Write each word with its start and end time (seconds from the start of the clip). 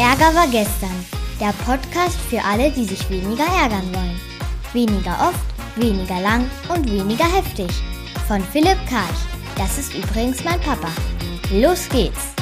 Ärger 0.00 0.34
war 0.34 0.46
gestern. 0.46 1.04
Der 1.38 1.52
Podcast 1.66 2.18
für 2.30 2.42
alle, 2.42 2.70
die 2.70 2.86
sich 2.86 3.10
weniger 3.10 3.44
ärgern 3.44 3.94
wollen. 3.94 4.18
Weniger 4.72 5.12
oft, 5.28 5.76
weniger 5.76 6.18
lang 6.22 6.50
und 6.74 6.90
weniger 6.90 7.26
heftig. 7.26 7.68
Von 8.26 8.40
Philipp 8.40 8.78
Karch. 8.88 9.20
Das 9.58 9.76
ist 9.76 9.92
übrigens 9.92 10.42
mein 10.42 10.58
Papa. 10.62 10.88
Los 11.52 11.86
geht's! 11.90 12.39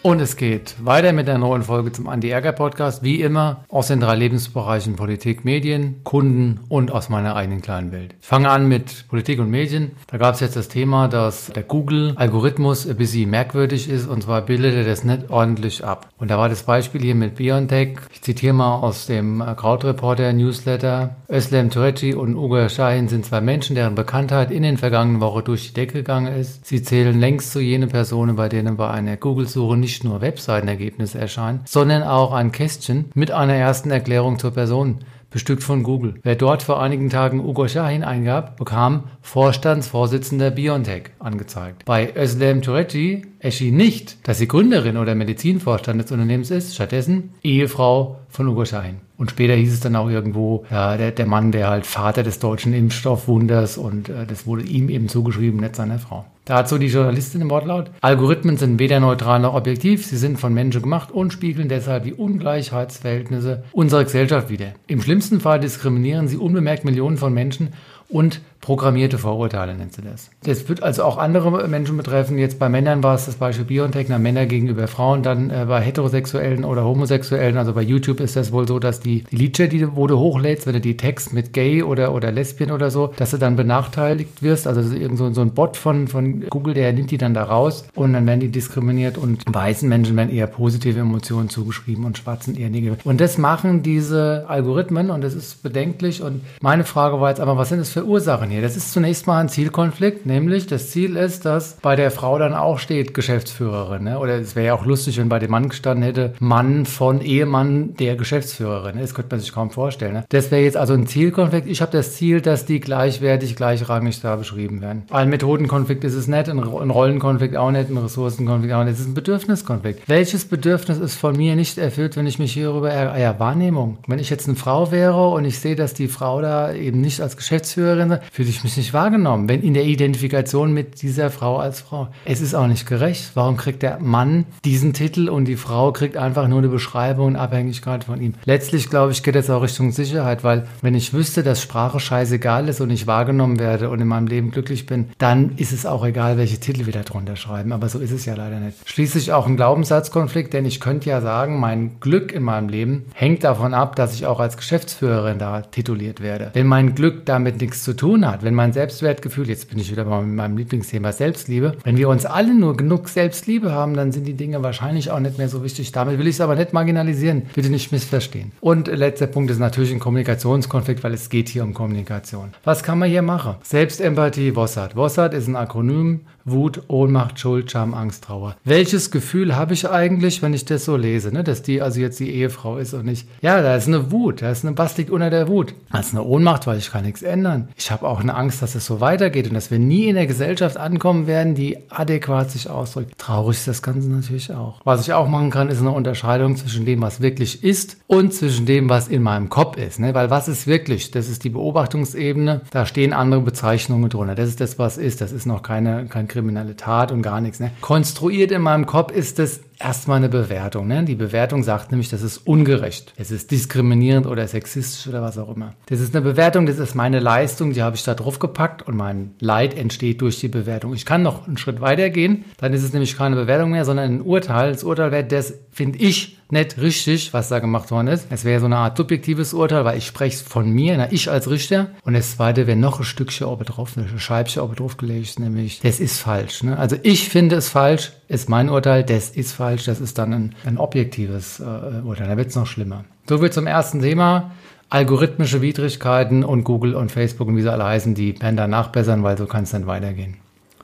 Und 0.00 0.20
es 0.20 0.36
geht 0.36 0.76
weiter 0.80 1.12
mit 1.12 1.28
einer 1.28 1.40
neuen 1.40 1.64
Folge 1.64 1.90
zum 1.90 2.08
Anti-Ärger-Podcast, 2.08 3.02
wie 3.02 3.20
immer 3.20 3.64
aus 3.68 3.88
den 3.88 3.98
drei 3.98 4.14
Lebensbereichen 4.14 4.94
Politik, 4.94 5.44
Medien, 5.44 6.02
Kunden 6.04 6.60
und 6.68 6.92
aus 6.92 7.08
meiner 7.08 7.34
eigenen 7.34 7.62
kleinen 7.62 7.90
Welt. 7.90 8.14
Ich 8.20 8.26
fange 8.26 8.48
an 8.48 8.68
mit 8.68 9.08
Politik 9.08 9.40
und 9.40 9.50
Medien. 9.50 9.90
Da 10.06 10.16
gab 10.16 10.34
es 10.34 10.40
jetzt 10.40 10.54
das 10.54 10.68
Thema, 10.68 11.08
dass 11.08 11.46
der 11.48 11.64
Google-Algorithmus 11.64 12.88
ein 12.88 12.96
bisschen 12.96 13.28
merkwürdig 13.28 13.90
ist 13.90 14.06
und 14.06 14.22
zwar 14.22 14.42
bildet 14.42 14.76
er 14.76 14.84
das 14.84 15.02
nicht 15.02 15.30
ordentlich 15.30 15.84
ab. 15.84 16.08
Und 16.16 16.30
da 16.30 16.38
war 16.38 16.48
das 16.48 16.62
Beispiel 16.62 17.02
hier 17.02 17.16
mit 17.16 17.34
BioNTech. 17.34 17.98
Ich 18.12 18.22
zitiere 18.22 18.54
mal 18.54 18.76
aus 18.76 19.06
dem 19.06 19.40
Krautreporter-Newsletter. 19.40 21.16
Özlem 21.28 21.70
Türeci 21.70 22.14
und 22.14 22.36
Ugo 22.36 22.68
Shahin 22.68 23.08
sind 23.08 23.26
zwei 23.26 23.40
Menschen, 23.40 23.74
deren 23.74 23.96
Bekanntheit 23.96 24.52
in 24.52 24.62
den 24.62 24.78
vergangenen 24.78 25.20
Wochen 25.20 25.44
durch 25.44 25.68
die 25.68 25.74
Decke 25.74 25.94
gegangen 25.94 26.32
ist. 26.32 26.64
Sie 26.64 26.84
zählen 26.84 27.18
längst 27.18 27.50
zu 27.50 27.58
jenen 27.58 27.88
Personen, 27.88 28.36
bei 28.36 28.48
denen 28.48 28.76
bei 28.76 28.88
einer 28.88 29.16
Google-Suche 29.16 29.76
nicht 29.76 29.87
nicht 29.88 30.04
nur 30.04 30.20
Webseitenergebnisse 30.20 31.18
erscheinen, 31.18 31.60
sondern 31.64 32.02
auch 32.02 32.34
ein 32.34 32.52
Kästchen 32.52 33.06
mit 33.14 33.30
einer 33.30 33.54
ersten 33.54 33.90
Erklärung 33.90 34.38
zur 34.38 34.50
Person 34.50 34.98
bestückt 35.30 35.62
von 35.62 35.82
Google. 35.82 36.16
Wer 36.22 36.36
dort 36.36 36.62
vor 36.62 36.82
einigen 36.82 37.08
Tagen 37.08 37.40
Ugo 37.40 37.66
Shahin 37.66 38.04
eingab, 38.04 38.58
bekam 38.58 39.04
Vorstandsvorsitzender 39.22 40.50
BioNTech 40.50 41.04
angezeigt. 41.20 41.86
Bei 41.86 42.14
Özlem 42.14 42.60
Tureci 42.60 43.22
erschien 43.38 43.76
nicht, 43.78 44.28
dass 44.28 44.36
sie 44.36 44.48
Gründerin 44.48 44.98
oder 44.98 45.14
Medizinvorstand 45.14 46.02
des 46.02 46.12
Unternehmens 46.12 46.50
ist, 46.50 46.74
stattdessen 46.74 47.30
Ehefrau 47.42 48.18
von 48.28 48.46
Ugo 48.46 48.66
Shahin. 48.66 49.07
Und 49.18 49.32
später 49.32 49.54
hieß 49.54 49.74
es 49.74 49.80
dann 49.80 49.96
auch 49.96 50.08
irgendwo, 50.08 50.64
ja, 50.70 50.96
der, 50.96 51.10
der 51.10 51.26
Mann, 51.26 51.50
der 51.50 51.68
halt 51.68 51.86
Vater 51.86 52.22
des 52.22 52.38
deutschen 52.38 52.72
Impfstoffwunders 52.72 53.76
und 53.76 54.08
äh, 54.08 54.26
das 54.26 54.46
wurde 54.46 54.62
ihm 54.62 54.88
eben 54.88 55.08
zugeschrieben, 55.08 55.58
nicht 55.58 55.74
seiner 55.74 55.98
Frau. 55.98 56.24
Dazu 56.44 56.78
die 56.78 56.86
Journalistin 56.86 57.40
im 57.40 57.50
Wortlaut. 57.50 57.90
Algorithmen 58.00 58.56
sind 58.56 58.78
weder 58.78 59.00
neutral 59.00 59.40
noch 59.40 59.54
objektiv, 59.54 60.06
sie 60.06 60.16
sind 60.16 60.38
von 60.38 60.54
Menschen 60.54 60.82
gemacht 60.82 61.10
und 61.10 61.32
spiegeln 61.32 61.68
deshalb 61.68 62.04
die 62.04 62.14
Ungleichheitsverhältnisse 62.14 63.64
unserer 63.72 64.04
Gesellschaft 64.04 64.50
wider. 64.50 64.72
Im 64.86 65.02
schlimmsten 65.02 65.40
Fall 65.40 65.58
diskriminieren 65.58 66.28
sie 66.28 66.36
unbemerkt 66.36 66.84
Millionen 66.84 67.18
von 67.18 67.34
Menschen 67.34 67.74
und 68.08 68.40
programmierte 68.68 69.16
Vorurteile 69.16 69.74
nennt 69.74 69.94
sie 69.94 70.02
das. 70.02 70.28
Das 70.42 70.68
wird 70.68 70.82
also 70.82 71.02
auch 71.02 71.16
andere 71.16 71.66
Menschen 71.68 71.96
betreffen. 71.96 72.36
Jetzt 72.36 72.58
bei 72.58 72.68
Männern 72.68 73.02
war 73.02 73.14
es 73.14 73.24
das 73.24 73.36
Beispiel 73.36 73.64
Biontech, 73.64 74.10
Männer 74.10 74.44
gegenüber 74.44 74.86
Frauen, 74.88 75.22
dann 75.22 75.48
äh, 75.48 75.64
bei 75.66 75.80
Heterosexuellen 75.80 76.66
oder 76.66 76.84
Homosexuellen. 76.84 77.56
Also 77.56 77.72
bei 77.72 77.80
YouTube 77.80 78.20
ist 78.20 78.36
das 78.36 78.52
wohl 78.52 78.68
so, 78.68 78.78
dass 78.78 79.00
die, 79.00 79.24
die 79.30 79.36
Liedchen, 79.36 79.70
die 79.70 79.78
du, 79.78 79.96
wo 79.96 80.06
du 80.06 80.18
hochlädst, 80.18 80.66
wenn 80.66 80.74
du 80.74 80.82
die 80.82 80.98
Text 80.98 81.32
mit 81.32 81.54
Gay 81.54 81.82
oder, 81.82 82.12
oder 82.12 82.30
Lesbien 82.30 82.70
oder 82.70 82.90
so, 82.90 83.14
dass 83.16 83.30
du 83.30 83.38
dann 83.38 83.56
benachteiligt 83.56 84.42
wirst. 84.42 84.66
Also 84.66 84.82
das 84.82 84.90
ist 84.90 84.98
irgend 84.98 85.16
so, 85.16 85.32
so 85.32 85.40
ein 85.40 85.54
Bot 85.54 85.78
von, 85.78 86.06
von 86.06 86.42
Google, 86.50 86.74
der 86.74 86.92
nimmt 86.92 87.10
die 87.10 87.16
dann 87.16 87.32
da 87.32 87.44
raus 87.44 87.86
und 87.94 88.12
dann 88.12 88.26
werden 88.26 88.40
die 88.40 88.50
diskriminiert 88.50 89.16
und 89.16 89.44
weißen 89.50 89.88
Menschen 89.88 90.14
werden 90.14 90.28
eher 90.30 90.46
positive 90.46 91.00
Emotionen 91.00 91.48
zugeschrieben 91.48 92.04
und 92.04 92.18
schwarzen 92.18 92.54
eher 92.54 92.68
negative. 92.68 93.08
Und 93.08 93.22
das 93.22 93.38
machen 93.38 93.82
diese 93.82 94.44
Algorithmen 94.46 95.08
und 95.08 95.22
das 95.22 95.32
ist 95.32 95.62
bedenklich. 95.62 96.20
Und 96.20 96.42
meine 96.60 96.84
Frage 96.84 97.18
war 97.18 97.30
jetzt 97.30 97.40
aber, 97.40 97.56
was 97.56 97.70
sind 97.70 97.78
das 97.78 97.88
für 97.88 98.04
Ursachen 98.04 98.50
hier? 98.50 98.57
Das 98.62 98.76
ist 98.76 98.92
zunächst 98.92 99.26
mal 99.26 99.40
ein 99.40 99.48
Zielkonflikt, 99.48 100.26
nämlich 100.26 100.66
das 100.66 100.90
Ziel 100.90 101.16
ist, 101.16 101.44
dass 101.44 101.74
bei 101.82 101.96
der 101.96 102.10
Frau 102.10 102.38
dann 102.38 102.54
auch 102.54 102.78
steht 102.78 103.14
Geschäftsführerin. 103.14 104.04
Ne? 104.04 104.18
Oder 104.18 104.38
es 104.40 104.56
wäre 104.56 104.66
ja 104.68 104.74
auch 104.74 104.84
lustig, 104.84 105.18
wenn 105.18 105.28
bei 105.28 105.38
dem 105.38 105.50
Mann 105.50 105.68
gestanden 105.68 106.02
hätte, 106.02 106.34
Mann 106.40 106.86
von 106.86 107.20
Ehemann 107.20 107.94
der 107.96 108.16
Geschäftsführerin. 108.16 108.96
Ne? 108.96 109.02
Das 109.02 109.14
könnte 109.14 109.34
man 109.34 109.40
sich 109.40 109.52
kaum 109.52 109.70
vorstellen. 109.70 110.14
Ne? 110.14 110.24
Das 110.28 110.50
wäre 110.50 110.62
jetzt 110.62 110.76
also 110.76 110.94
ein 110.94 111.06
Zielkonflikt. 111.06 111.68
Ich 111.68 111.80
habe 111.80 111.92
das 111.92 112.14
Ziel, 112.14 112.40
dass 112.40 112.66
die 112.66 112.80
gleichwertig, 112.80 113.56
gleichrangig 113.56 114.20
da 114.20 114.36
beschrieben 114.36 114.80
werden. 114.80 115.04
Ein 115.10 115.28
Methodenkonflikt 115.28 116.04
ist 116.04 116.14
es 116.14 116.26
nicht, 116.26 116.48
ein 116.48 116.58
Rollenkonflikt 116.58 117.56
auch 117.56 117.70
nicht, 117.70 117.90
ein 117.90 117.96
Ressourcenkonflikt 117.96 118.74
auch 118.74 118.84
nicht. 118.84 118.94
Es 118.94 119.00
ist 119.00 119.08
ein 119.08 119.14
Bedürfniskonflikt. 119.14 120.08
Welches 120.08 120.44
Bedürfnis 120.44 120.98
ist 120.98 121.16
von 121.16 121.36
mir 121.36 121.56
nicht 121.56 121.78
erfüllt, 121.78 122.16
wenn 122.16 122.26
ich 122.26 122.38
mich 122.38 122.52
hierüber 122.52 122.90
ärgere? 122.90 123.20
Ja, 123.20 123.38
Wahrnehmung. 123.38 123.98
Wenn 124.06 124.18
ich 124.18 124.30
jetzt 124.30 124.48
eine 124.48 124.56
Frau 124.56 124.90
wäre 124.90 125.28
und 125.28 125.44
ich 125.44 125.58
sehe, 125.58 125.76
dass 125.76 125.94
die 125.94 126.08
Frau 126.08 126.40
da 126.40 126.72
eben 126.72 127.00
nicht 127.00 127.20
als 127.20 127.36
Geschäftsführerin, 127.36 128.18
fühle 128.38 128.50
ich 128.50 128.62
mich 128.62 128.76
nicht 128.76 128.94
wahrgenommen, 128.94 129.48
wenn 129.48 129.62
in 129.62 129.74
der 129.74 129.84
Identifikation 129.84 130.72
mit 130.72 131.02
dieser 131.02 131.28
Frau 131.28 131.58
als 131.58 131.80
Frau. 131.80 132.06
Es 132.24 132.40
ist 132.40 132.54
auch 132.54 132.68
nicht 132.68 132.86
gerecht. 132.86 133.32
Warum 133.34 133.56
kriegt 133.56 133.82
der 133.82 133.98
Mann 133.98 134.46
diesen 134.64 134.92
Titel 134.92 135.28
und 135.28 135.46
die 135.46 135.56
Frau 135.56 135.90
kriegt 135.90 136.16
einfach 136.16 136.46
nur 136.46 136.58
eine 136.58 136.68
Beschreibung 136.68 137.26
und 137.26 137.34
Abhängigkeit 137.36 138.04
von 138.04 138.22
ihm? 138.22 138.34
Letztlich, 138.44 138.90
glaube 138.90 139.10
ich, 139.10 139.24
geht 139.24 139.34
es 139.34 139.50
auch 139.50 139.60
Richtung 139.60 139.90
Sicherheit, 139.90 140.44
weil 140.44 140.68
wenn 140.82 140.94
ich 140.94 141.12
wüsste, 141.12 141.42
dass 141.42 141.60
Sprache 141.60 141.98
scheißegal 141.98 142.68
ist 142.68 142.80
und 142.80 142.90
ich 142.90 143.08
wahrgenommen 143.08 143.58
werde 143.58 143.90
und 143.90 144.00
in 144.00 144.06
meinem 144.06 144.28
Leben 144.28 144.52
glücklich 144.52 144.86
bin, 144.86 145.08
dann 145.18 145.56
ist 145.56 145.72
es 145.72 145.84
auch 145.84 146.06
egal, 146.06 146.38
welche 146.38 146.60
Titel 146.60 146.86
wir 146.86 146.92
da 146.92 147.02
drunter 147.02 147.34
schreiben. 147.34 147.72
Aber 147.72 147.88
so 147.88 147.98
ist 147.98 148.12
es 148.12 148.24
ja 148.24 148.36
leider 148.36 148.60
nicht. 148.60 148.76
Schließlich 148.84 149.32
auch 149.32 149.48
ein 149.48 149.56
Glaubenssatzkonflikt, 149.56 150.54
denn 150.54 150.64
ich 150.64 150.78
könnte 150.78 151.10
ja 151.10 151.20
sagen, 151.20 151.58
mein 151.58 151.98
Glück 151.98 152.30
in 152.30 152.44
meinem 152.44 152.68
Leben 152.68 153.06
hängt 153.14 153.42
davon 153.42 153.74
ab, 153.74 153.96
dass 153.96 154.14
ich 154.14 154.26
auch 154.26 154.38
als 154.38 154.56
Geschäftsführerin 154.56 155.40
da 155.40 155.62
tituliert 155.62 156.20
werde. 156.20 156.52
Wenn 156.52 156.68
mein 156.68 156.94
Glück 156.94 157.26
damit 157.26 157.60
nichts 157.60 157.82
zu 157.82 157.94
tun 157.94 158.24
hat, 158.24 158.27
wenn 158.40 158.54
mein 158.54 158.72
Selbstwertgefühl, 158.72 159.48
jetzt 159.48 159.70
bin 159.70 159.78
ich 159.78 159.90
wieder 159.90 160.04
mal 160.04 160.22
mit 160.22 160.36
meinem 160.36 160.56
Lieblingsthema 160.56 161.12
Selbstliebe, 161.12 161.76
wenn 161.84 161.96
wir 161.96 162.08
uns 162.08 162.26
alle 162.26 162.54
nur 162.54 162.76
genug 162.76 163.08
Selbstliebe 163.08 163.72
haben, 163.72 163.94
dann 163.94 164.12
sind 164.12 164.24
die 164.24 164.34
Dinge 164.34 164.62
wahrscheinlich 164.62 165.10
auch 165.10 165.20
nicht 165.20 165.38
mehr 165.38 165.48
so 165.48 165.64
wichtig. 165.64 165.92
Damit 165.92 166.18
will 166.18 166.26
ich 166.26 166.36
es 166.36 166.40
aber 166.40 166.54
nicht 166.54 166.72
marginalisieren. 166.72 167.42
Bitte 167.54 167.70
nicht 167.70 167.92
missverstehen. 167.92 168.52
Und 168.60 168.88
letzter 168.88 169.26
Punkt 169.26 169.50
ist 169.50 169.58
natürlich 169.58 169.92
ein 169.92 170.00
Kommunikationskonflikt, 170.00 171.02
weil 171.04 171.14
es 171.14 171.30
geht 171.30 171.48
hier 171.48 171.64
um 171.64 171.74
Kommunikation. 171.74 172.52
Was 172.64 172.82
kann 172.82 172.98
man 172.98 173.08
hier 173.08 173.22
machen? 173.22 173.56
Selbstempathie, 173.62 174.54
WOSSAT. 174.54 174.96
WOSSAT 174.96 175.34
ist 175.34 175.48
ein 175.48 175.56
Akronym 175.56 176.20
Wut, 176.50 176.82
Ohnmacht, 176.88 177.40
Schuld, 177.40 177.70
Scham, 177.70 177.94
Angst, 177.94 178.24
Trauer. 178.24 178.56
Welches 178.64 179.10
Gefühl 179.10 179.56
habe 179.56 179.74
ich 179.74 179.88
eigentlich, 179.88 180.42
wenn 180.42 180.54
ich 180.54 180.64
das 180.64 180.84
so 180.84 180.96
lese, 180.96 181.32
ne? 181.32 181.44
dass 181.44 181.62
die 181.62 181.82
also 181.82 182.00
jetzt 182.00 182.20
die 182.20 182.30
Ehefrau 182.30 182.78
ist 182.78 182.94
und 182.94 183.06
nicht, 183.06 183.28
ja, 183.40 183.62
da 183.62 183.76
ist 183.76 183.88
eine 183.88 184.10
Wut, 184.10 184.42
da 184.42 184.50
ist 184.50 184.64
eine 184.64 184.74
liegt 184.96 185.10
unter 185.10 185.30
der 185.30 185.48
Wut. 185.48 185.74
Da 185.90 186.00
ist 186.00 186.12
eine 186.12 186.22
Ohnmacht, 186.22 186.66
weil 186.66 186.78
ich 186.78 186.90
kann 186.90 187.04
nichts 187.04 187.22
ändern. 187.22 187.68
Ich 187.76 187.90
habe 187.90 188.06
auch 188.06 188.20
eine 188.20 188.34
Angst, 188.34 188.62
dass 188.62 188.74
es 188.74 188.86
so 188.86 189.00
weitergeht 189.00 189.48
und 189.48 189.54
dass 189.54 189.70
wir 189.70 189.78
nie 189.78 190.08
in 190.08 190.14
der 190.14 190.26
Gesellschaft 190.26 190.76
ankommen 190.76 191.26
werden, 191.26 191.54
die 191.54 191.78
adäquat 191.90 192.50
sich 192.50 192.68
ausdrückt. 192.68 193.18
Traurig 193.18 193.58
ist 193.58 193.68
das 193.68 193.82
Ganze 193.82 194.08
natürlich 194.08 194.52
auch. 194.52 194.80
Was 194.84 195.02
ich 195.02 195.12
auch 195.12 195.28
machen 195.28 195.50
kann, 195.50 195.68
ist 195.68 195.80
eine 195.80 195.90
Unterscheidung 195.90 196.56
zwischen 196.56 196.84
dem, 196.84 197.00
was 197.00 197.20
wirklich 197.20 197.64
ist 197.64 197.98
und 198.06 198.34
zwischen 198.34 198.66
dem, 198.66 198.88
was 198.88 199.08
in 199.08 199.22
meinem 199.22 199.48
Kopf 199.48 199.76
ist. 199.76 199.98
Ne? 200.00 200.14
Weil 200.14 200.30
was 200.30 200.48
ist 200.48 200.66
wirklich? 200.66 201.10
Das 201.10 201.28
ist 201.28 201.44
die 201.44 201.50
Beobachtungsebene. 201.50 202.62
Da 202.70 202.86
stehen 202.86 203.12
andere 203.12 203.40
Bezeichnungen 203.40 204.10
drunter. 204.10 204.34
Das 204.34 204.48
ist 204.48 204.60
das, 204.60 204.78
was 204.78 204.98
ist. 204.98 205.20
Das 205.20 205.32
ist 205.32 205.46
noch 205.46 205.62
keine, 205.62 206.06
kein 206.06 206.28
kriminelle 206.38 206.76
Tat 206.76 207.10
und 207.10 207.22
gar 207.22 207.40
nichts. 207.40 207.58
Ne? 207.58 207.72
Konstruiert 207.80 208.52
in 208.52 208.62
meinem 208.62 208.86
Kopf 208.86 209.12
ist 209.12 209.40
es 209.40 209.60
erstmal 209.78 210.18
eine 210.18 210.28
Bewertung. 210.28 210.88
Ne? 210.88 211.04
Die 211.04 211.14
Bewertung 211.14 211.62
sagt 211.62 211.90
nämlich, 211.90 212.08
das 212.08 212.22
ist 212.22 212.38
ungerecht, 212.38 213.12
es 213.16 213.30
ist 213.30 213.50
diskriminierend 213.50 214.26
oder 214.26 214.46
sexistisch 214.48 215.06
oder 215.06 215.22
was 215.22 215.38
auch 215.38 215.54
immer. 215.54 215.74
Das 215.86 216.00
ist 216.00 216.14
eine 216.14 216.24
Bewertung, 216.24 216.66
das 216.66 216.78
ist 216.78 216.94
meine 216.94 217.20
Leistung, 217.20 217.72
die 217.72 217.82
habe 217.82 217.96
ich 217.96 218.02
da 218.02 218.14
drauf 218.14 218.38
gepackt 218.38 218.82
und 218.82 218.96
mein 218.96 219.32
Leid 219.40 219.76
entsteht 219.76 220.20
durch 220.20 220.40
die 220.40 220.48
Bewertung. 220.48 220.94
Ich 220.94 221.06
kann 221.06 221.22
noch 221.22 221.46
einen 221.46 221.58
Schritt 221.58 221.80
weiter 221.80 222.10
gehen, 222.10 222.44
dann 222.58 222.72
ist 222.72 222.82
es 222.82 222.92
nämlich 222.92 223.16
keine 223.16 223.36
Bewertung 223.36 223.70
mehr, 223.70 223.84
sondern 223.84 224.16
ein 224.16 224.22
Urteil. 224.22 224.72
Das 224.72 224.84
Urteil 224.84 225.12
wäre 225.12 225.24
das, 225.24 225.54
finde 225.70 225.98
ich, 225.98 226.38
nicht 226.50 226.78
richtig, 226.78 227.34
was 227.34 227.48
da 227.48 227.58
gemacht 227.58 227.90
worden 227.90 228.08
ist. 228.08 228.26
Es 228.30 228.44
wäre 228.44 228.60
so 228.60 228.66
eine 228.66 228.78
Art 228.78 228.96
subjektives 228.96 229.52
Urteil, 229.52 229.84
weil 229.84 229.98
ich 229.98 230.06
spreche 230.06 230.42
von 230.42 230.70
mir, 230.70 230.96
na, 230.96 231.12
ich 231.12 231.30
als 231.30 231.50
Richter. 231.50 231.90
Und 232.04 232.14
das 232.14 232.36
zweite 232.36 232.66
wäre 232.66 232.76
noch 232.76 233.00
ein 233.00 233.04
Stückchen 233.04 233.46
oben 233.46 233.64
drauf, 233.64 233.96
ein 233.96 234.18
Scheibchen 234.18 234.62
oben 234.62 234.74
drauf 234.74 234.96
gelegt, 234.96 235.38
nämlich, 235.38 235.80
das 235.80 236.00
ist 236.00 236.18
falsch. 236.18 236.62
Ne? 236.62 236.78
Also 236.78 236.96
ich 237.02 237.28
finde 237.28 237.56
es 237.56 237.68
falsch, 237.68 238.12
ist 238.28 238.48
mein 238.48 238.70
Urteil, 238.70 239.04
das 239.04 239.30
ist 239.30 239.52
falsch, 239.52 239.67
das 239.76 240.00
ist 240.00 240.18
dann 240.18 240.32
ein, 240.32 240.54
ein 240.64 240.78
objektives 240.78 241.60
äh, 241.60 242.02
Urteil. 242.04 242.28
Da 242.28 242.36
wird 242.36 242.48
es 242.48 242.56
noch 242.56 242.66
schlimmer. 242.66 243.04
So 243.28 243.38
viel 243.38 243.50
zum 243.50 243.66
ersten 243.66 244.00
Thema. 244.00 244.52
Algorithmische 244.90 245.60
Widrigkeiten 245.60 246.44
und 246.44 246.64
Google 246.64 246.94
und 246.94 247.12
Facebook 247.12 247.48
und 247.48 247.56
wie 247.56 247.62
sie 247.62 247.70
alle 247.72 247.84
heißen, 247.84 248.14
die 248.14 248.40
werden 248.40 248.56
da 248.56 248.66
nachbessern, 248.66 249.22
weil 249.22 249.36
so 249.36 249.46
kann 249.46 249.64
es 249.64 249.70
dann 249.70 249.86
weitergehen. 249.86 250.38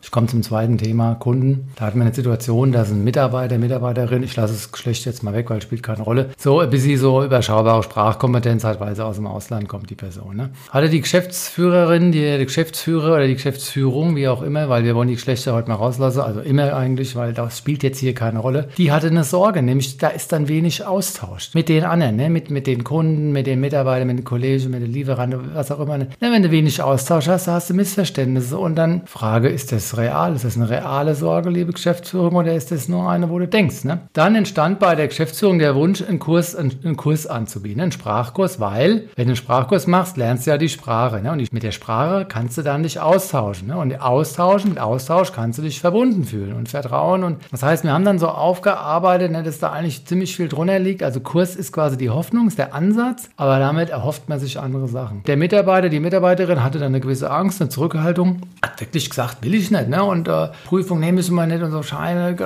Ich 0.04 0.10
komme 0.10 0.26
zum 0.26 0.42
zweiten 0.42 0.76
Thema, 0.76 1.14
Kunden. 1.14 1.70
Da 1.76 1.86
hatten 1.86 1.98
wir 1.98 2.04
eine 2.04 2.14
Situation, 2.14 2.72
da 2.72 2.84
sind 2.84 3.04
Mitarbeiter, 3.04 3.56
Mitarbeiterin, 3.56 4.22
ich 4.22 4.36
lasse 4.36 4.52
das 4.52 4.70
Geschlecht 4.70 5.06
jetzt 5.06 5.22
mal 5.22 5.32
weg, 5.32 5.48
weil 5.48 5.58
es 5.58 5.64
spielt 5.64 5.82
keine 5.82 6.02
Rolle, 6.02 6.28
so 6.36 6.62
bis 6.68 6.82
sie 6.82 6.98
so 6.98 7.24
überschaubare 7.24 7.82
Sprachkompetenz 7.82 8.64
hat, 8.64 8.80
weil 8.80 8.94
sie 8.94 9.02
aus 9.02 9.16
dem 9.16 9.26
Ausland 9.26 9.66
kommt, 9.66 9.88
die 9.88 9.94
Person. 9.94 10.36
Ne? 10.36 10.50
Hatte 10.68 10.90
die 10.90 11.00
Geschäftsführerin, 11.00 12.12
die, 12.12 12.36
die 12.36 12.44
Geschäftsführer 12.44 13.14
oder 13.14 13.26
die 13.26 13.32
Geschäftsführung, 13.32 14.14
wie 14.14 14.28
auch 14.28 14.42
immer, 14.42 14.68
weil 14.68 14.84
wir 14.84 14.94
wollen 14.94 15.08
die 15.08 15.14
Geschlechter 15.14 15.54
heute 15.54 15.70
mal 15.70 15.76
rauslassen, 15.76 16.20
also 16.20 16.40
immer 16.40 16.76
eigentlich, 16.76 17.16
weil 17.16 17.32
das 17.32 17.56
spielt 17.56 17.82
jetzt 17.82 17.98
hier 17.98 18.14
keine 18.14 18.40
Rolle, 18.40 18.68
die 18.76 18.92
hatte 18.92 19.06
eine 19.06 19.24
Sorge, 19.24 19.62
nämlich 19.62 19.96
da 19.96 20.08
ist 20.08 20.32
dann 20.32 20.48
wenig 20.48 20.84
Austausch 20.84 21.54
mit 21.54 21.70
den 21.70 21.82
anderen, 21.82 22.16
ne? 22.16 22.28
mit, 22.28 22.50
mit 22.50 22.66
den 22.66 22.84
Kunden, 22.84 23.32
mit 23.32 23.46
den 23.46 23.58
Mitarbeitern, 23.58 24.08
mit 24.08 24.18
den 24.18 24.24
Kollegen, 24.24 24.70
mit 24.70 24.82
den 24.82 24.92
Lieferanten, 24.92 25.54
was 25.54 25.72
auch 25.72 25.80
immer. 25.80 25.96
Ne? 25.96 26.08
Wenn 26.20 26.42
du 26.42 26.50
wenig 26.50 26.82
Austausch 26.82 27.26
hast, 27.26 27.48
hast 27.48 27.70
du 27.70 27.74
Missverständnisse 27.74 28.58
und 28.58 28.76
dann 28.76 29.06
Frage, 29.06 29.48
ist 29.48 29.72
das 29.72 29.93
real? 29.96 30.34
Ist 30.34 30.44
das 30.44 30.56
eine 30.56 30.68
reale 30.68 31.14
Sorge, 31.14 31.50
liebe 31.50 31.72
Geschäftsführung, 31.72 32.34
oder 32.36 32.54
ist 32.54 32.70
das 32.70 32.88
nur 32.88 33.08
eine, 33.08 33.30
wo 33.30 33.38
du 33.38 33.48
denkst? 33.48 33.84
Ne? 33.84 34.00
Dann 34.12 34.34
entstand 34.34 34.78
bei 34.78 34.94
der 34.94 35.08
Geschäftsführung 35.08 35.58
der 35.58 35.74
Wunsch, 35.74 36.02
einen 36.02 36.18
Kurs, 36.18 36.54
einen, 36.54 36.72
einen 36.84 36.96
Kurs 36.96 37.26
anzubieten, 37.26 37.80
einen 37.80 37.92
Sprachkurs, 37.92 38.60
weil, 38.60 39.08
wenn 39.16 39.26
du 39.26 39.30
einen 39.30 39.36
Sprachkurs 39.36 39.86
machst, 39.86 40.16
lernst 40.16 40.46
du 40.46 40.50
ja 40.50 40.58
die 40.58 40.68
Sprache. 40.68 41.20
Ne? 41.20 41.32
Und 41.32 41.52
mit 41.52 41.62
der 41.62 41.72
Sprache 41.72 42.26
kannst 42.28 42.58
du 42.58 42.62
dann 42.62 42.82
dich 42.82 43.00
austauschen. 43.00 43.68
Ne? 43.68 43.76
Und 43.76 44.00
austauschen, 44.00 44.70
mit 44.70 44.80
Austausch 44.80 45.32
kannst 45.32 45.58
du 45.58 45.62
dich 45.62 45.80
verbunden 45.80 46.24
fühlen 46.24 46.54
und 46.54 46.68
vertrauen. 46.68 47.24
Und 47.24 47.38
das 47.50 47.62
heißt, 47.62 47.84
wir 47.84 47.92
haben 47.92 48.04
dann 48.04 48.18
so 48.18 48.28
aufgearbeitet, 48.28 49.32
ne, 49.32 49.42
dass 49.42 49.58
da 49.58 49.72
eigentlich 49.72 50.04
ziemlich 50.06 50.36
viel 50.36 50.48
drunter 50.48 50.78
liegt. 50.78 51.02
Also 51.02 51.20
Kurs 51.20 51.56
ist 51.56 51.72
quasi 51.72 51.96
die 51.96 52.10
Hoffnung, 52.10 52.48
ist 52.48 52.58
der 52.58 52.74
Ansatz, 52.74 53.30
aber 53.36 53.58
damit 53.58 53.90
erhofft 53.90 54.28
man 54.28 54.38
sich 54.38 54.58
andere 54.58 54.88
Sachen. 54.88 55.22
Der 55.24 55.36
Mitarbeiter, 55.36 55.88
die 55.88 56.00
Mitarbeiterin 56.00 56.62
hatte 56.62 56.78
dann 56.78 56.88
eine 56.88 57.00
gewisse 57.00 57.30
Angst, 57.30 57.60
eine 57.60 57.70
Zurückhaltung, 57.70 58.42
hat 58.62 58.80
wirklich 58.80 59.08
gesagt, 59.10 59.42
will 59.42 59.54
ich 59.54 59.70
nicht. 59.70 59.83
Ne? 59.88 60.02
Und 60.02 60.28
äh, 60.28 60.48
Prüfung, 60.64 61.00
nee, 61.00 61.12
müssen 61.12 61.34
wir 61.34 61.46
nicht 61.46 61.62
und 61.62 61.70
so 61.70 61.82
Scheine. 61.82 62.36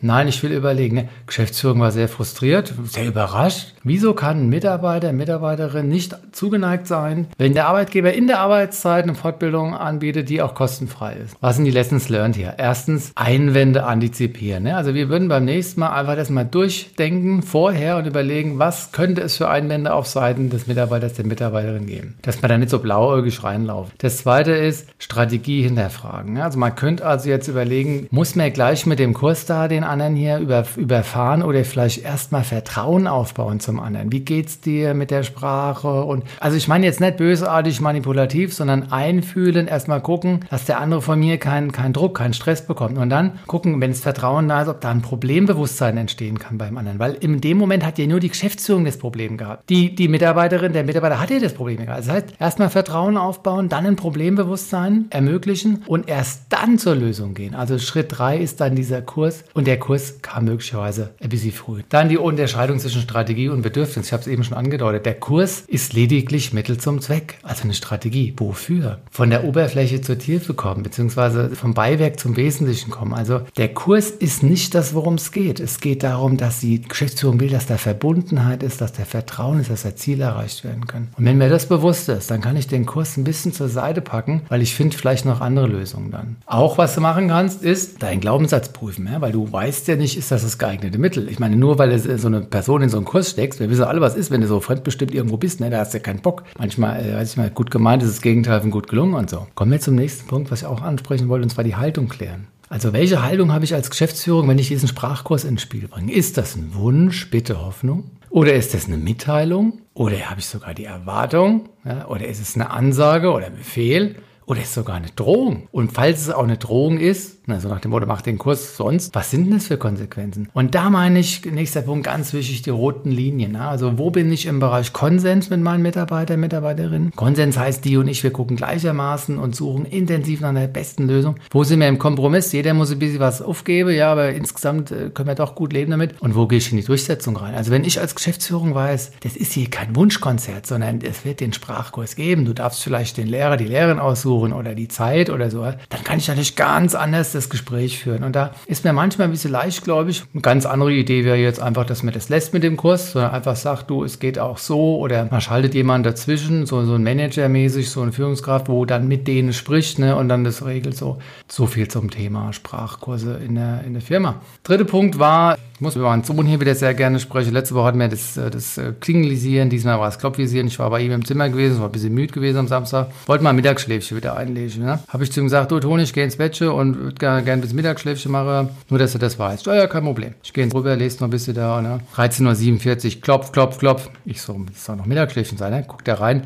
Nein, 0.00 0.28
ich 0.28 0.42
will 0.42 0.52
überlegen. 0.52 0.96
Ne? 0.96 1.08
Geschäftsführung 1.26 1.80
war 1.80 1.90
sehr 1.90 2.08
frustriert, 2.08 2.74
sehr 2.84 3.06
überrascht. 3.06 3.74
Wieso 3.82 4.14
kann 4.14 4.44
ein 4.44 4.48
Mitarbeiter, 4.48 5.12
Mitarbeiterin 5.12 5.88
nicht 5.88 6.16
zugeneigt 6.32 6.86
sein, 6.86 7.26
wenn 7.36 7.54
der 7.54 7.68
Arbeitgeber 7.68 8.12
in 8.14 8.26
der 8.26 8.40
Arbeitszeit 8.40 9.04
eine 9.04 9.14
Fortbildung 9.14 9.74
anbietet, 9.74 10.28
die 10.28 10.40
auch 10.40 10.54
kostenfrei 10.54 11.16
ist? 11.24 11.36
Was 11.40 11.56
sind 11.56 11.66
die 11.66 11.70
Lessons 11.70 12.08
learned 12.08 12.36
hier? 12.36 12.54
Erstens, 12.56 13.12
Einwände 13.14 13.84
antizipieren. 13.84 14.62
Ne? 14.62 14.76
Also 14.76 14.94
wir 14.94 15.08
würden 15.08 15.28
beim 15.28 15.44
nächsten 15.44 15.80
Mal 15.80 15.90
einfach 15.90 16.16
das 16.16 16.30
mal 16.30 16.44
durchdenken 16.44 17.42
vorher 17.42 17.98
und 17.98 18.06
überlegen, 18.06 18.58
was 18.58 18.92
könnte 18.92 19.20
es 19.20 19.36
für 19.36 19.48
Einwände 19.48 19.92
auf 19.92 20.06
Seiten 20.06 20.50
des 20.50 20.66
Mitarbeiters, 20.66 21.14
der 21.14 21.26
Mitarbeiterin 21.26 21.86
geben. 21.86 22.14
Dass 22.22 22.40
man 22.40 22.48
da 22.48 22.58
nicht 22.58 22.70
so 22.70 22.78
blauäugig 22.78 23.42
reinlaufen. 23.44 23.92
Das 23.98 24.18
zweite 24.18 24.52
ist 24.52 24.88
Strategie 24.98 25.62
hinterfragen. 25.62 26.38
Also 26.38 26.58
man 26.58 26.74
könnte 26.74 26.83
also 27.02 27.28
jetzt 27.28 27.48
überlegen, 27.48 28.06
muss 28.10 28.34
man 28.34 28.52
gleich 28.52 28.86
mit 28.86 28.98
dem 28.98 29.14
Kurs 29.14 29.46
da 29.46 29.68
den 29.68 29.84
anderen 29.84 30.16
hier 30.16 30.38
über, 30.38 30.64
überfahren 30.76 31.42
oder 31.42 31.64
vielleicht 31.64 32.04
erstmal 32.04 32.44
Vertrauen 32.44 33.06
aufbauen 33.06 33.60
zum 33.60 33.80
anderen. 33.80 34.12
Wie 34.12 34.20
geht's 34.20 34.60
dir 34.60 34.94
mit 34.94 35.10
der 35.10 35.22
Sprache? 35.22 36.04
Und 36.04 36.24
also 36.40 36.56
ich 36.56 36.68
meine 36.68 36.86
jetzt 36.86 37.00
nicht 37.00 37.16
bösartig 37.16 37.80
manipulativ, 37.80 38.54
sondern 38.54 38.92
einfühlen, 38.92 39.66
erstmal 39.66 40.00
gucken, 40.00 40.40
dass 40.50 40.64
der 40.64 40.80
andere 40.80 41.02
von 41.02 41.18
mir 41.18 41.38
keinen 41.38 41.72
kein 41.72 41.92
Druck, 41.92 42.16
keinen 42.18 42.34
Stress 42.34 42.66
bekommt. 42.66 42.98
Und 42.98 43.10
dann 43.10 43.38
gucken, 43.46 43.80
wenn 43.80 43.90
es 43.90 44.00
Vertrauen 44.00 44.48
da 44.48 44.62
ist, 44.62 44.68
ob 44.68 44.80
da 44.80 44.90
ein 44.90 45.02
Problembewusstsein 45.02 45.96
entstehen 45.96 46.38
kann 46.38 46.58
beim 46.58 46.76
anderen. 46.76 46.98
Weil 46.98 47.14
in 47.14 47.40
dem 47.40 47.58
Moment 47.58 47.84
hat 47.84 47.98
ja 47.98 48.06
nur 48.06 48.20
die 48.20 48.28
Geschäftsführung 48.28 48.84
das 48.84 48.98
Problem 48.98 49.36
gehabt. 49.36 49.68
Die, 49.70 49.94
die 49.94 50.08
Mitarbeiterin, 50.08 50.72
der 50.72 50.84
Mitarbeiter 50.84 51.20
hat 51.20 51.30
ja 51.30 51.38
das 51.38 51.54
Problem 51.54 51.84
gehabt. 51.84 52.00
Das 52.00 52.08
heißt, 52.08 52.26
erstmal 52.38 52.70
Vertrauen 52.70 53.16
aufbauen, 53.16 53.68
dann 53.68 53.86
ein 53.86 53.96
Problembewusstsein 53.96 55.06
ermöglichen 55.10 55.82
und 55.86 56.08
erst 56.08 56.44
dann 56.50 56.73
zur 56.78 56.94
Lösung 56.94 57.34
gehen. 57.34 57.54
Also 57.54 57.78
Schritt 57.78 58.06
drei 58.10 58.38
ist 58.38 58.60
dann 58.60 58.74
dieser 58.74 59.02
Kurs 59.02 59.44
und 59.54 59.66
der 59.66 59.78
Kurs 59.78 60.22
kam 60.22 60.44
möglicherweise 60.44 61.10
ein 61.20 61.28
bisschen 61.28 61.52
früh. 61.52 61.82
Dann 61.88 62.08
die 62.08 62.18
Unterscheidung 62.18 62.78
zwischen 62.78 63.02
Strategie 63.02 63.48
und 63.48 63.62
Bedürfnis. 63.62 64.06
Ich 64.06 64.12
habe 64.12 64.22
es 64.22 64.26
eben 64.26 64.44
schon 64.44 64.56
angedeutet. 64.56 65.06
Der 65.06 65.14
Kurs 65.14 65.64
ist 65.66 65.92
lediglich 65.92 66.52
Mittel 66.52 66.78
zum 66.78 67.00
Zweck, 67.00 67.38
also 67.42 67.64
eine 67.64 67.74
Strategie. 67.74 68.34
Wofür? 68.36 69.00
Von 69.10 69.30
der 69.30 69.44
Oberfläche 69.44 70.00
zur 70.00 70.18
Tiefe 70.18 70.54
kommen, 70.54 70.82
beziehungsweise 70.82 71.50
vom 71.50 71.74
Beiwerk 71.74 72.18
zum 72.18 72.36
Wesentlichen 72.36 72.90
kommen. 72.90 73.14
Also 73.14 73.42
der 73.56 73.72
Kurs 73.72 74.10
ist 74.10 74.42
nicht 74.42 74.74
das, 74.74 74.94
worum 74.94 75.14
es 75.14 75.32
geht. 75.32 75.60
Es 75.60 75.80
geht 75.80 76.02
darum, 76.02 76.36
dass 76.36 76.60
die 76.60 76.82
Geschäftsführung 76.82 77.40
will, 77.40 77.50
dass 77.50 77.66
da 77.66 77.76
Verbundenheit 77.76 78.62
ist, 78.62 78.80
dass 78.80 78.92
der 78.92 79.06
Vertrauen 79.06 79.60
ist, 79.60 79.70
dass 79.70 79.82
da 79.82 79.94
Ziele 79.94 80.24
erreicht 80.24 80.64
werden 80.64 80.86
können. 80.86 81.08
Und 81.16 81.24
wenn 81.24 81.38
mir 81.38 81.48
das 81.48 81.66
bewusst 81.66 82.08
ist, 82.08 82.30
dann 82.30 82.40
kann 82.40 82.56
ich 82.56 82.66
den 82.66 82.86
Kurs 82.86 83.16
ein 83.16 83.24
bisschen 83.24 83.52
zur 83.52 83.68
Seite 83.68 84.00
packen, 84.00 84.42
weil 84.48 84.62
ich 84.62 84.74
finde 84.74 84.96
vielleicht 84.96 85.24
noch 85.24 85.40
andere 85.40 85.66
Lösungen 85.66 86.10
dann. 86.10 86.36
Auch 86.54 86.78
was 86.78 86.94
du 86.94 87.00
machen 87.00 87.26
kannst, 87.26 87.64
ist 87.64 88.00
deinen 88.00 88.20
Glaubenssatz 88.20 88.68
prüfen, 88.68 89.08
ja? 89.10 89.20
weil 89.20 89.32
du 89.32 89.50
weißt 89.50 89.88
ja 89.88 89.96
nicht, 89.96 90.16
ist 90.16 90.30
das 90.30 90.42
das 90.42 90.56
geeignete 90.56 90.98
Mittel. 90.98 91.28
Ich 91.28 91.40
meine, 91.40 91.56
nur 91.56 91.80
weil 91.80 91.90
du 91.90 92.16
so 92.16 92.28
eine 92.28 92.42
Person 92.42 92.80
in 92.80 92.88
so 92.88 92.96
einen 92.96 93.04
Kurs 93.04 93.30
steckst, 93.30 93.58
wir 93.58 93.68
wissen 93.70 93.82
alle, 93.82 94.00
was 94.00 94.14
ist, 94.14 94.30
wenn 94.30 94.40
du 94.40 94.46
so 94.46 94.60
fremdbestimmt 94.60 95.12
irgendwo 95.12 95.36
bist, 95.36 95.58
ne? 95.58 95.68
da 95.68 95.78
hast 95.78 95.94
du 95.94 95.98
ja 95.98 96.04
keinen 96.04 96.22
Bock. 96.22 96.44
Manchmal, 96.56 97.04
äh, 97.04 97.16
weiß 97.16 97.32
ich 97.32 97.36
mal, 97.38 97.50
gut 97.50 97.72
gemeint 97.72 98.04
ist 98.04 98.10
das 98.12 98.22
Gegenteil 98.22 98.60
von 98.60 98.70
gut 98.70 98.86
gelungen 98.86 99.14
und 99.14 99.30
so. 99.30 99.48
Kommen 99.56 99.72
wir 99.72 99.80
zum 99.80 99.96
nächsten 99.96 100.28
Punkt, 100.28 100.52
was 100.52 100.60
ich 100.60 100.66
auch 100.68 100.80
ansprechen 100.80 101.28
wollte, 101.28 101.42
und 101.42 101.50
zwar 101.50 101.64
die 101.64 101.74
Haltung 101.74 102.08
klären. 102.08 102.46
Also 102.68 102.92
welche 102.92 103.24
Haltung 103.24 103.52
habe 103.52 103.64
ich 103.64 103.74
als 103.74 103.90
Geschäftsführung, 103.90 104.46
wenn 104.46 104.60
ich 104.60 104.68
diesen 104.68 104.86
Sprachkurs 104.86 105.42
ins 105.42 105.60
Spiel 105.60 105.88
bringe? 105.88 106.12
Ist 106.12 106.38
das 106.38 106.54
ein 106.54 106.72
Wunsch, 106.74 107.30
Bitte, 107.30 107.66
Hoffnung? 107.66 108.12
Oder 108.30 108.54
ist 108.54 108.74
das 108.74 108.86
eine 108.86 108.96
Mitteilung? 108.96 109.80
Oder 109.92 110.30
habe 110.30 110.38
ich 110.38 110.46
sogar 110.46 110.72
die 110.72 110.84
Erwartung? 110.84 111.68
Ja? 111.84 112.06
Oder 112.06 112.28
ist 112.28 112.40
es 112.40 112.54
eine 112.54 112.70
Ansage 112.70 113.32
oder 113.32 113.50
Befehl? 113.50 114.14
Oder 114.46 114.62
ist 114.62 114.74
sogar 114.74 114.96
eine 114.96 115.08
Drohung? 115.14 115.68
Und 115.72 115.92
falls 115.92 116.20
es 116.20 116.30
auch 116.30 116.44
eine 116.44 116.58
Drohung 116.58 116.98
ist, 116.98 117.38
also 117.46 117.68
nach 117.68 117.80
dem 117.80 117.90
Motto, 117.90 118.06
mach 118.06 118.22
den 118.22 118.38
Kurs 118.38 118.76
sonst. 118.76 119.14
Was 119.14 119.30
sind 119.30 119.44
denn 119.44 119.54
das 119.54 119.66
für 119.66 119.76
Konsequenzen? 119.76 120.48
Und 120.54 120.74
da 120.74 120.90
meine 120.90 121.18
ich, 121.18 121.44
nächster 121.44 121.82
Punkt, 121.82 122.04
ganz 122.04 122.32
wichtig, 122.32 122.62
die 122.62 122.70
roten 122.70 123.10
Linien. 123.10 123.52
Ne? 123.52 123.66
Also 123.66 123.98
wo 123.98 124.10
bin 124.10 124.32
ich 124.32 124.46
im 124.46 124.60
Bereich 124.60 124.92
Konsens 124.92 125.50
mit 125.50 125.60
meinen 125.60 125.82
Mitarbeitern, 125.82 126.40
Mitarbeiterinnen? 126.40 127.12
Konsens 127.14 127.58
heißt, 127.58 127.84
die 127.84 127.96
und 127.96 128.08
ich, 128.08 128.22
wir 128.22 128.32
gucken 128.32 128.56
gleichermaßen 128.56 129.38
und 129.38 129.54
suchen 129.54 129.84
intensiv 129.84 130.40
nach 130.40 130.54
der 130.54 130.68
besten 130.68 131.06
Lösung. 131.06 131.36
Wo 131.50 131.64
sind 131.64 131.80
wir 131.80 131.88
im 131.88 131.98
Kompromiss? 131.98 132.52
Jeder 132.52 132.72
muss 132.72 132.90
ein 132.90 132.98
bisschen 132.98 133.20
was 133.20 133.42
aufgeben, 133.42 133.90
ja, 133.90 134.12
aber 134.12 134.30
insgesamt 134.30 134.90
äh, 134.90 135.10
können 135.10 135.28
wir 135.28 135.34
doch 135.34 135.54
gut 135.54 135.72
leben 135.72 135.90
damit. 135.90 136.20
Und 136.22 136.34
wo 136.34 136.46
gehe 136.46 136.58
ich 136.58 136.70
in 136.70 136.78
die 136.78 136.84
Durchsetzung 136.84 137.36
rein? 137.36 137.54
Also 137.54 137.70
wenn 137.70 137.84
ich 137.84 138.00
als 138.00 138.14
Geschäftsführung 138.14 138.74
weiß, 138.74 139.12
das 139.20 139.36
ist 139.36 139.52
hier 139.52 139.68
kein 139.68 139.94
Wunschkonzert, 139.96 140.66
sondern 140.66 141.00
es 141.02 141.24
wird 141.24 141.40
den 141.40 141.52
Sprachkurs 141.52 142.16
geben. 142.16 142.44
Du 142.44 142.54
darfst 142.54 142.82
vielleicht 142.82 143.18
den 143.18 143.26
Lehrer, 143.26 143.56
die 143.56 143.66
Lehrerin 143.66 143.98
aussuchen 143.98 144.33
oder 144.42 144.74
die 144.74 144.88
Zeit 144.88 145.30
oder 145.30 145.50
so. 145.50 145.62
Dann 145.62 146.04
kann 146.04 146.18
ich 146.18 146.28
natürlich 146.28 146.56
ganz 146.56 146.94
anders 146.94 147.32
das 147.32 147.50
Gespräch 147.50 147.98
führen. 147.98 148.24
Und 148.24 148.34
da 148.34 148.52
ist 148.66 148.84
mir 148.84 148.92
manchmal 148.92 149.28
ein 149.28 149.30
bisschen 149.30 149.52
leichtgläubig. 149.52 150.24
Eine 150.32 150.42
ganz 150.42 150.66
andere 150.66 150.92
Idee 150.92 151.24
wäre 151.24 151.36
jetzt 151.36 151.60
einfach, 151.60 151.86
dass 151.86 152.02
man 152.02 152.14
das 152.14 152.28
lässt 152.28 152.52
mit 152.52 152.62
dem 152.62 152.76
Kurs, 152.76 153.12
sondern 153.12 153.32
einfach 153.32 153.56
sagt, 153.56 153.90
du, 153.90 154.04
es 154.04 154.18
geht 154.18 154.38
auch 154.38 154.58
so 154.58 154.98
oder 154.98 155.26
man 155.30 155.40
schaltet 155.40 155.74
jemanden 155.74 156.04
dazwischen, 156.04 156.66
so, 156.66 156.84
so 156.84 156.94
ein 156.94 157.02
Manager-mäßig, 157.02 157.90
so 157.90 158.02
eine 158.02 158.12
Führungskraft, 158.12 158.68
wo 158.68 158.84
dann 158.84 159.08
mit 159.08 159.28
denen 159.28 159.52
spricht 159.52 159.98
ne, 159.98 160.16
und 160.16 160.28
dann 160.28 160.44
das 160.44 160.64
regelt 160.64 160.96
so. 160.96 161.18
So 161.48 161.66
viel 161.66 161.88
zum 161.88 162.10
Thema 162.10 162.52
Sprachkurse 162.52 163.40
in 163.46 163.54
der, 163.54 163.82
in 163.86 163.92
der 163.92 164.02
Firma. 164.02 164.40
Dritter 164.62 164.84
Punkt 164.84 165.18
war, 165.18 165.56
ich 165.74 165.80
muss 165.80 165.96
über 165.96 166.08
meinen 166.08 166.22
Sohn 166.22 166.46
hier 166.46 166.60
wieder 166.60 166.74
sehr 166.76 166.94
gerne 166.94 167.18
sprechen. 167.18 167.52
Letzte 167.52 167.74
Woche 167.74 167.86
hatten 167.86 167.98
wir 167.98 168.06
das, 168.06 168.36
äh, 168.36 168.48
das 168.48 168.78
äh, 168.78 168.92
Klingelisieren, 169.00 169.70
diesmal 169.70 169.98
war 169.98 170.08
es 170.08 170.18
Klopfvisieren. 170.18 170.68
Ich 170.68 170.78
war 170.78 170.88
bei 170.88 171.00
ihm 171.00 171.10
im 171.10 171.24
Zimmer 171.24 171.48
gewesen, 171.48 171.80
war 171.80 171.86
ein 171.86 171.92
bisschen 171.92 172.14
müde 172.14 172.32
gewesen 172.32 172.58
am 172.58 172.68
Samstag. 172.68 173.08
Wollte 173.26 173.42
mal 173.42 173.52
Mittagsschläfchen 173.52 174.16
wieder 174.16 174.36
einlegen. 174.36 174.84
Ne? 174.84 175.00
Habe 175.08 175.24
ich 175.24 175.32
zu 175.32 175.40
ihm 175.40 175.46
gesagt, 175.46 175.72
du 175.72 175.80
Toni, 175.80 176.04
ich 176.04 176.12
gehe 176.12 176.22
ins 176.22 176.36
Bettchen 176.36 176.68
und 176.68 176.96
würde 176.96 177.16
gerne 177.16 177.42
gern 177.42 177.60
bis 177.60 177.72
Mittagsschläfchen 177.72 178.30
machen. 178.30 178.68
Nur, 178.88 179.00
dass 179.00 179.14
er 179.14 179.18
das 179.18 179.36
weiß. 179.36 179.64
Ja, 179.64 179.74
ja, 179.74 179.86
kein 179.88 180.04
Problem. 180.04 180.34
Ich 180.44 180.52
gehe 180.52 180.62
ins 180.62 180.74
rüber, 180.74 180.94
lese 180.94 181.16
noch 181.18 181.26
ein 181.26 181.30
bisschen 181.30 181.54
da. 181.54 181.82
Ne? 181.82 181.98
13.47 182.14 183.16
Uhr, 183.16 183.20
klopf, 183.20 183.50
klopf, 183.50 183.78
klopf. 183.78 184.10
Ich 184.24 184.42
so, 184.42 184.56
das 184.72 184.84
soll 184.84 184.94
noch 184.94 185.06
Mittagsschläfchen 185.06 185.58
sein. 185.58 185.72
Ne? 185.72 185.84
Guckt 185.86 186.06
er 186.06 186.20
rein 186.20 186.44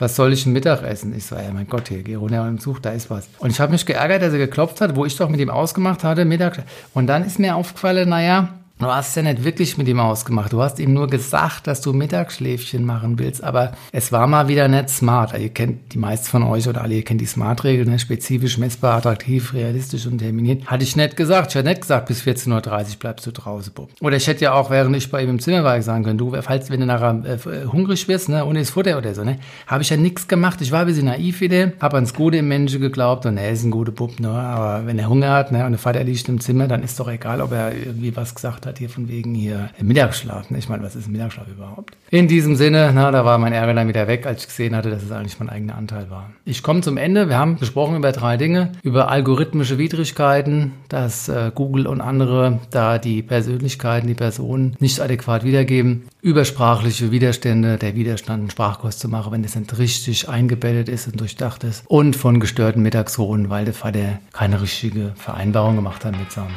was 0.00 0.16
soll 0.16 0.32
ich 0.32 0.46
ein 0.46 0.54
Mittag 0.54 0.82
essen? 0.82 1.14
Ich 1.14 1.26
so, 1.26 1.36
ja, 1.36 1.52
mein 1.52 1.66
Gott, 1.68 1.88
hier, 1.88 2.02
geh 2.02 2.14
runter 2.14 2.44
und 2.44 2.62
such, 2.62 2.78
da 2.80 2.90
ist 2.90 3.10
was. 3.10 3.28
Und 3.38 3.50
ich 3.50 3.60
habe 3.60 3.72
mich 3.72 3.84
geärgert, 3.84 4.22
dass 4.22 4.32
er 4.32 4.38
geklopft 4.38 4.80
hat, 4.80 4.96
wo 4.96 5.04
ich 5.04 5.14
doch 5.16 5.28
mit 5.28 5.40
ihm 5.40 5.50
ausgemacht 5.50 6.04
hatte, 6.04 6.24
Mittag. 6.24 6.62
Und 6.94 7.06
dann 7.06 7.22
ist 7.22 7.38
mir 7.38 7.54
aufgefallen, 7.54 8.08
naja, 8.08 8.59
Du 8.80 8.86
hast 8.86 9.14
ja 9.14 9.20
nicht 9.20 9.44
wirklich 9.44 9.76
mit 9.76 9.88
ihm 9.88 10.00
ausgemacht. 10.00 10.54
Du 10.54 10.62
hast 10.62 10.78
ihm 10.78 10.94
nur 10.94 11.06
gesagt, 11.06 11.66
dass 11.66 11.82
du 11.82 11.92
Mittagsschläfchen 11.92 12.82
machen 12.82 13.18
willst. 13.18 13.44
Aber 13.44 13.72
es 13.92 14.10
war 14.10 14.26
mal 14.26 14.48
wieder 14.48 14.68
nicht 14.68 14.88
smart. 14.88 15.38
Ihr 15.38 15.50
kennt 15.50 15.92
die 15.92 15.98
meisten 15.98 16.26
von 16.28 16.42
euch 16.44 16.66
oder 16.66 16.80
alle, 16.80 16.94
ihr 16.94 17.04
kennt 17.04 17.20
die 17.20 17.26
Smart-Regel, 17.26 17.84
ne? 17.84 17.98
spezifisch, 17.98 18.56
messbar, 18.56 18.96
attraktiv, 18.96 19.52
realistisch 19.52 20.06
und 20.06 20.16
terminiert. 20.16 20.64
Hatte 20.64 20.82
ich 20.82 20.96
nicht 20.96 21.14
gesagt. 21.14 21.50
Ich 21.50 21.56
hätte 21.56 21.68
nicht 21.68 21.82
gesagt, 21.82 22.06
bis 22.06 22.22
14.30 22.22 22.52
Uhr 22.54 22.98
bleibst 22.98 23.26
du 23.26 23.32
draußen, 23.32 23.70
Bub. 23.74 23.90
Oder 24.00 24.16
ich 24.16 24.26
hätte 24.26 24.44
ja 24.44 24.54
auch, 24.54 24.70
während 24.70 24.96
ich 24.96 25.10
bei 25.10 25.22
ihm 25.24 25.28
im 25.28 25.40
Zimmer 25.40 25.62
war, 25.62 25.82
sagen 25.82 26.04
können, 26.04 26.16
du, 26.16 26.34
falls, 26.40 26.70
wenn 26.70 26.80
du 26.80 26.86
nachher 26.86 27.22
äh, 27.26 27.66
hungrig 27.66 28.08
wirst, 28.08 28.30
ne, 28.30 28.46
ohne 28.46 28.60
das 28.60 28.70
Futter 28.70 28.96
oder 28.96 29.14
so, 29.14 29.24
ne, 29.24 29.40
habe 29.66 29.82
ich 29.82 29.90
ja 29.90 29.98
nichts 29.98 30.26
gemacht. 30.26 30.62
Ich 30.62 30.72
war 30.72 30.80
ein 30.80 30.86
bisschen 30.86 31.04
naiv 31.04 31.42
wieder, 31.42 31.72
habe 31.80 31.96
ans 31.96 32.14
Gute 32.14 32.38
im 32.38 32.48
Menschen 32.48 32.80
geglaubt 32.80 33.26
und 33.26 33.36
er 33.36 33.50
ist 33.50 33.62
ein 33.62 33.70
guter 33.70 33.92
Bub, 33.92 34.18
ne, 34.20 34.30
aber 34.30 34.86
wenn 34.86 34.98
er 34.98 35.10
Hunger 35.10 35.32
hat, 35.32 35.52
ne, 35.52 35.66
und 35.66 35.72
der 35.72 35.78
Vater 35.78 36.02
liegt 36.02 36.30
im 36.30 36.40
Zimmer, 36.40 36.66
dann 36.66 36.82
ist 36.82 36.98
doch 36.98 37.08
egal, 37.08 37.42
ob 37.42 37.52
er 37.52 37.76
irgendwie 37.76 38.16
was 38.16 38.34
gesagt 38.34 38.64
hat 38.64 38.69
hat, 38.70 38.78
hier 38.78 38.88
von 38.88 39.08
wegen 39.08 39.34
hier 39.34 39.70
Mittagsschlaf. 39.80 40.50
Ich 40.50 40.68
meine, 40.68 40.82
was 40.82 40.96
ist 40.96 41.08
Mittagsschlaf 41.08 41.48
überhaupt? 41.48 41.96
In 42.10 42.28
diesem 42.28 42.56
Sinne, 42.56 42.92
na, 42.94 43.10
da 43.10 43.24
war 43.24 43.38
mein 43.38 43.52
Ärger 43.52 43.74
dann 43.74 43.88
wieder 43.88 44.08
weg, 44.08 44.26
als 44.26 44.42
ich 44.42 44.48
gesehen 44.48 44.74
hatte, 44.74 44.90
dass 44.90 45.02
es 45.02 45.12
eigentlich 45.12 45.38
mein 45.38 45.50
eigener 45.50 45.76
Anteil 45.76 46.10
war. 46.10 46.30
Ich 46.44 46.62
komme 46.62 46.80
zum 46.80 46.96
Ende. 46.96 47.28
Wir 47.28 47.36
haben 47.36 47.58
gesprochen 47.58 47.96
über 47.96 48.12
drei 48.12 48.36
Dinge. 48.36 48.72
Über 48.82 49.10
algorithmische 49.10 49.78
Widrigkeiten, 49.78 50.72
dass 50.88 51.28
äh, 51.28 51.50
Google 51.54 51.86
und 51.86 52.00
andere 52.00 52.60
da 52.70 52.98
die 52.98 53.22
Persönlichkeiten, 53.22 54.06
die 54.06 54.14
Personen 54.14 54.76
nicht 54.78 55.00
adäquat 55.00 55.44
wiedergeben. 55.44 56.04
Über 56.22 56.44
sprachliche 56.44 57.10
Widerstände, 57.10 57.76
der 57.76 57.94
Widerstand, 57.94 58.40
einen 58.40 58.50
Sprachkurs 58.50 58.98
zu 58.98 59.08
machen, 59.08 59.32
wenn 59.32 59.42
das 59.42 59.56
nicht 59.56 59.76
richtig 59.78 60.28
eingebettet 60.28 60.88
ist 60.88 61.06
und 61.06 61.20
durchdacht 61.20 61.64
ist. 61.64 61.84
Und 61.86 62.16
von 62.16 62.40
gestörten 62.40 62.82
Mittagsruhen, 62.82 63.50
weil 63.50 63.64
der 63.64 63.74
Vater 63.74 64.18
keine 64.32 64.62
richtige 64.62 65.12
Vereinbarung 65.16 65.76
gemacht 65.76 66.04
hat 66.04 66.18
mit 66.18 66.30
Samsung. 66.30 66.56